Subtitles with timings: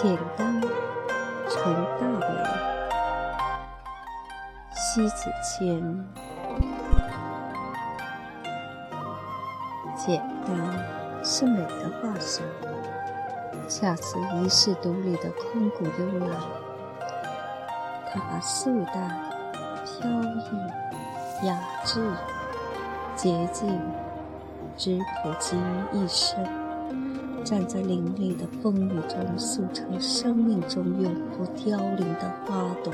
[0.00, 0.60] 简单
[1.48, 2.24] 成大美，
[4.70, 6.06] 西子谦。
[9.96, 10.54] 简单
[11.24, 12.44] 是美的化身。
[13.68, 16.30] 恰似一世独立的空谷幽兰，
[18.12, 19.20] 它把素淡、
[19.84, 22.08] 飘逸、雅致、
[23.16, 23.80] 洁净
[24.76, 26.67] 之普及于一身。
[27.44, 32.92] 站在凛冽的风雨中，塑成生命中永不凋零的花朵。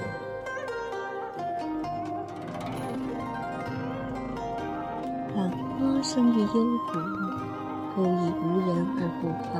[5.34, 6.98] 兰花生于幽谷，
[7.94, 9.54] 不以无人而不芳。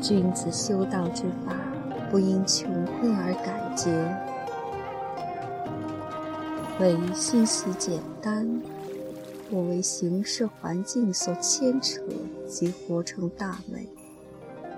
[0.00, 1.54] 君子修道之法，
[2.10, 3.90] 不因穷困而改节。
[6.80, 8.48] 唯心习简单，
[9.50, 12.00] 不为形式环境所牵扯，
[12.46, 13.88] 即活成大美，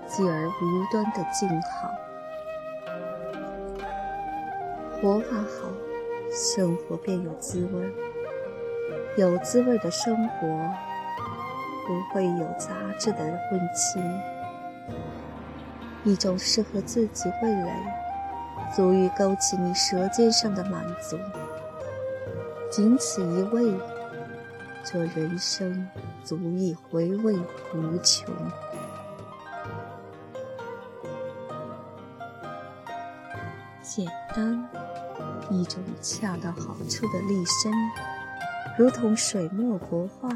[0.07, 1.91] 继而无端的静好。
[4.99, 5.69] 活法好，
[6.31, 7.93] 生活便有滋味。
[9.15, 10.47] 有滋味的生活，
[11.85, 13.19] 不会有杂质的
[13.51, 14.01] 温馨。
[16.03, 17.71] 一种适合自己味蕾，
[18.75, 21.15] 足以勾起你舌尖上的满足。
[22.71, 23.71] 仅此一味，
[24.83, 25.87] 这人生
[26.23, 27.33] 足以回味
[27.73, 28.35] 无穷。
[33.81, 34.67] 简单，
[35.49, 37.71] 一种恰到好处的立身。
[38.77, 40.29] 如同水墨国画，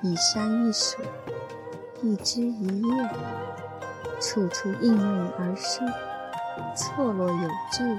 [0.00, 1.04] 一山一水，
[2.00, 3.10] 一枝一叶，
[4.20, 5.86] 处处应运而生，
[6.74, 7.98] 错落有致，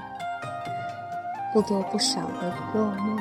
[1.54, 3.20] 不多不少的落墨，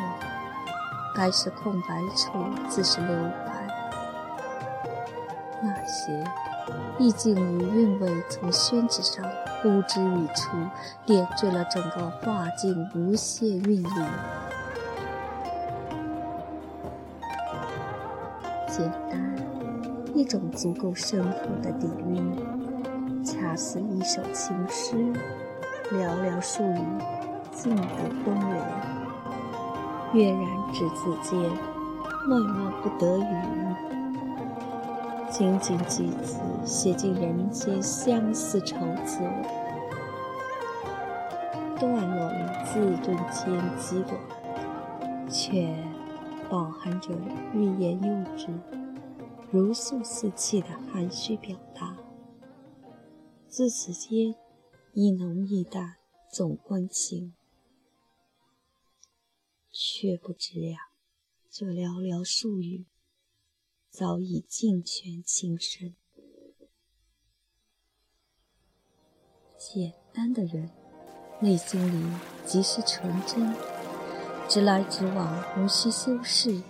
[1.14, 2.32] 该是空白处
[2.68, 3.14] 自是留
[3.46, 3.66] 白。
[5.62, 6.24] 那些
[6.98, 9.24] 意境与韵味从宣纸上
[9.60, 10.50] 呼之欲出，
[11.06, 13.88] 点缀了整个画境无限韵律。
[18.66, 19.36] 简单，
[20.14, 24.96] 一种足够深厚的底蕴，恰似一首情诗，
[25.92, 26.80] 寥寥数语，
[27.52, 27.84] 尽得
[28.24, 28.91] 风流。
[30.14, 31.38] 跃然纸字间，
[32.28, 33.24] 脉脉不得语。
[35.30, 39.30] 仅仅几字，写尽人间相思愁滋味，
[41.78, 44.20] 段落与字顿间极短，
[45.28, 45.74] 却。
[46.50, 47.08] 饱含着
[47.54, 48.48] 欲言又止、
[49.50, 51.96] 如诉似泣的含蓄表达，
[53.48, 54.34] 自此间
[54.92, 55.94] 一浓一淡，
[56.30, 57.32] 总关情，
[59.72, 60.90] 却不知呀，
[61.50, 62.84] 这寥寥数语
[63.90, 65.96] 早已尽全情深。
[69.58, 70.70] 简单的人，
[71.40, 73.54] 内心里即是纯真。
[74.48, 76.62] 直来直往，无需修饰，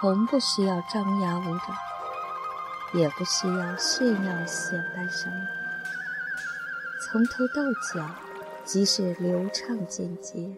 [0.00, 1.76] 从不需要张牙舞爪，
[2.98, 5.34] 也不需要炫耀显摆什么。
[7.02, 8.14] 从头到脚，
[8.64, 10.56] 即是流畅简洁；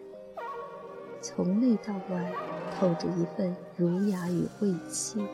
[1.21, 2.31] 从内到外，
[2.79, 5.25] 透着一份儒雅与贵气。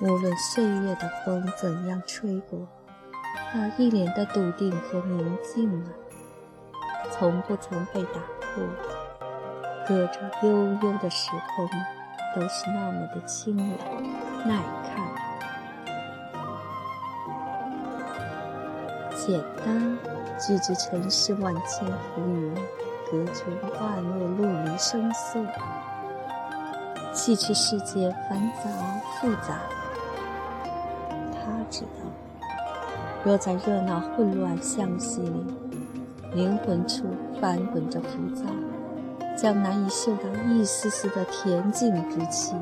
[0.00, 2.66] 无论岁月的风怎样吹过。
[3.50, 5.90] 他一脸的笃定和宁静啊，
[7.10, 8.62] 从不曾被打破。
[9.88, 11.66] 隔着悠悠的时空，
[12.36, 13.68] 都是那么的清冷
[14.46, 15.27] 耐看。
[19.28, 19.98] 简单，
[20.40, 22.54] 拒之尘世万千浮云，
[23.10, 23.42] 隔绝
[23.78, 25.38] 万恶陆离声色，
[27.12, 28.70] 弃去世界繁杂
[29.20, 29.60] 复杂。
[31.34, 32.08] 他知道。
[33.22, 35.44] 若在热闹混乱相隙里，
[36.32, 37.04] 灵魂处
[37.38, 38.44] 翻滚着浮躁，
[39.36, 42.54] 将难以嗅到一丝丝的恬静之气。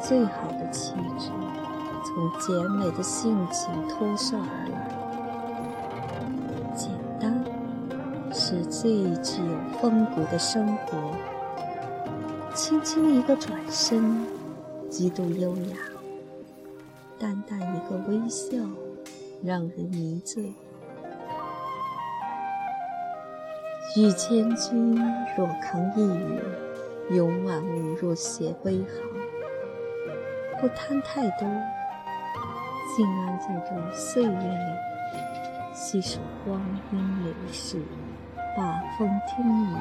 [0.00, 1.30] 最好的气质，
[2.08, 4.80] 从简美的性情脱射而来。
[6.74, 6.90] 简
[7.20, 7.44] 单，
[8.32, 10.96] 是最具有风骨的生活。
[12.54, 14.24] 轻轻一个转身，
[14.88, 15.76] 极度优雅。
[17.18, 18.56] 淡淡一个微笑，
[19.44, 20.54] 让人迷醉。
[23.96, 24.96] 与千军
[25.36, 26.40] 若扛一羽，
[27.16, 28.88] 拥万物若携微航。
[30.58, 31.46] 不贪太多，
[32.98, 36.60] 静安在这岁月里，细数光
[36.90, 37.80] 阴流逝，
[38.56, 39.76] 把风听雨，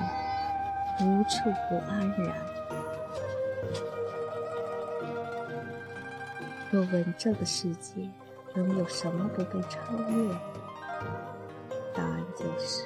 [1.01, 2.35] 无处不安然。
[6.69, 8.07] 若问这个世界
[8.53, 9.79] 能有什么不被超
[10.11, 10.31] 越，
[11.95, 12.85] 答案就是：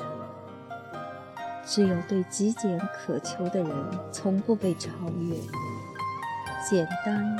[1.65, 3.69] 只有对极简渴求的人，
[4.13, 5.35] 从不被超越。
[6.69, 7.37] 简单，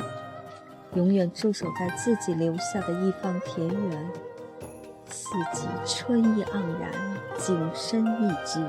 [0.94, 4.10] 永远驻守在自己留下的一方田园，
[5.08, 6.92] 四季春意盎然，
[7.38, 8.60] 景深意致。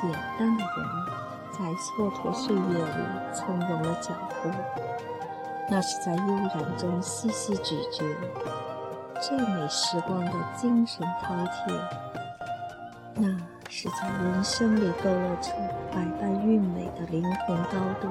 [0.00, 1.02] 简单的人。
[1.52, 4.50] 在蹉跎岁月里从容了脚步，
[5.68, 8.02] 那是在悠然中细细咀嚼
[9.20, 11.78] 最美时光的精神饕餮；
[13.14, 13.28] 那
[13.74, 15.50] 是在人生里勾勒出
[15.90, 18.08] 百般韵美的灵魂高度。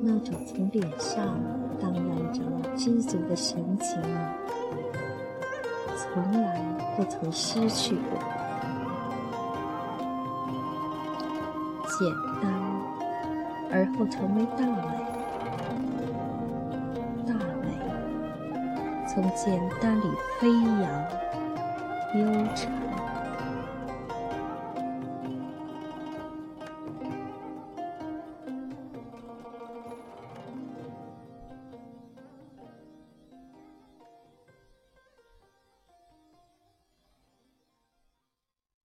[0.00, 1.36] 那种从脸上
[1.80, 2.40] 荡漾着
[2.76, 4.00] 知足的神情，
[5.96, 6.60] 从来
[6.96, 8.20] 不曾失去过。
[11.98, 12.08] 简
[12.40, 12.52] 单，
[13.72, 14.82] 而后成为大美。
[17.26, 17.66] 大美
[19.08, 20.04] 从简单里
[20.38, 20.86] 飞扬，
[22.14, 22.70] 悠长。